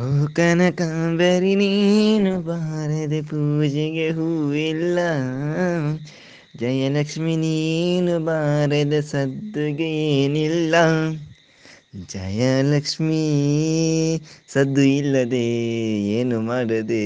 [0.00, 0.04] ಓ
[0.36, 4.98] ಕನಕಾಂಬರಿ ನೀನು ಬಾರದೆ ಪೂಜೆಗೆ ಹೂವಿಲ್ಲ.
[6.56, 10.74] ಜಯಲಕ್ಷ್ಮಿ ನೀನು ಬಾರದ ಸದ್ದುಗೆ ಏನಿಲ್ಲ.
[12.12, 13.22] ಜಯಲಕ್ಷ್ಮೀ
[14.52, 15.44] ಸದ್ದು ಇಲ್ಲದೆ
[16.18, 17.04] ಏನು ಮಾಡದೆ